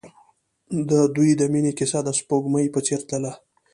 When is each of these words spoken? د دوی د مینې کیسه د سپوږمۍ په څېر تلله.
د 0.89 0.91
دوی 1.15 1.31
د 1.39 1.41
مینې 1.51 1.71
کیسه 1.79 1.99
د 2.03 2.09
سپوږمۍ 2.19 2.67
په 2.73 2.79
څېر 2.85 2.99
تلله. 3.09 3.33